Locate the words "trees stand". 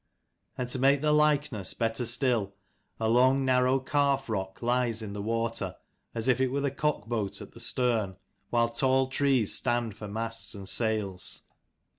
9.09-9.95